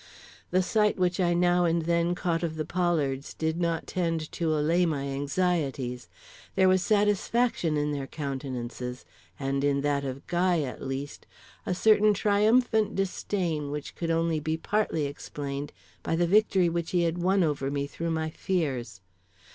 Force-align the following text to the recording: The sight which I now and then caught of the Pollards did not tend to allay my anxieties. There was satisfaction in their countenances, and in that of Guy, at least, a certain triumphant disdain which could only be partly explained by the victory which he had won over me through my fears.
The 0.49 0.63
sight 0.63 0.97
which 0.97 1.19
I 1.19 1.35
now 1.35 1.65
and 1.65 1.83
then 1.83 2.15
caught 2.15 2.41
of 2.41 2.55
the 2.55 2.65
Pollards 2.65 3.35
did 3.35 3.59
not 3.61 3.85
tend 3.85 4.31
to 4.31 4.51
allay 4.51 4.83
my 4.83 5.03
anxieties. 5.03 6.09
There 6.55 6.67
was 6.67 6.81
satisfaction 6.81 7.77
in 7.77 7.91
their 7.91 8.07
countenances, 8.07 9.05
and 9.39 9.63
in 9.63 9.81
that 9.81 10.03
of 10.03 10.25
Guy, 10.25 10.63
at 10.63 10.81
least, 10.81 11.27
a 11.67 11.75
certain 11.75 12.15
triumphant 12.15 12.95
disdain 12.95 13.69
which 13.69 13.93
could 13.93 14.09
only 14.09 14.39
be 14.39 14.57
partly 14.57 15.05
explained 15.05 15.71
by 16.01 16.15
the 16.15 16.25
victory 16.25 16.67
which 16.67 16.89
he 16.89 17.03
had 17.03 17.19
won 17.19 17.43
over 17.43 17.69
me 17.69 17.85
through 17.85 18.09
my 18.09 18.31
fears. 18.31 19.01